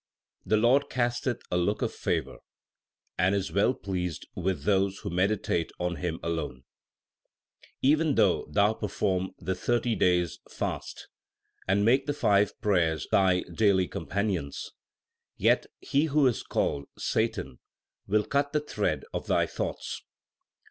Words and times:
The 0.47 0.57
Lord 0.57 0.89
casteth 0.89 1.43
a 1.51 1.57
look 1.57 1.83
of 1.83 1.93
favour, 1.93 2.39
and 3.19 3.35
is 3.35 3.51
well 3.51 3.75
pleased 3.75 4.25
with 4.33 4.63
those 4.63 4.97
who 4.97 5.11
meditate 5.11 5.71
on 5.79 5.97
Him 5.97 6.19
alone. 6.23 6.63
Even 7.83 8.15
though 8.15 8.47
thou 8.49 8.73
perform 8.73 9.29
the 9.37 9.53
thirty 9.53 9.93
days 9.93 10.39
fast, 10.49 11.07
and 11.67 11.85
make 11.85 12.07
the 12.07 12.13
five 12.15 12.59
prayers 12.61 13.05
thy 13.11 13.41
daily 13.41 13.87
companions, 13.87 14.71
yet 15.37 15.67
he 15.81 16.05
who 16.05 16.25
is 16.25 16.41
called 16.41 16.85
Satan 16.97 17.59
will 18.07 18.25
cut 18.25 18.53
the 18.53 18.59
thread 18.59 19.03
of 19.13 19.27
thy 19.27 19.45
thoughts. 19.45 20.01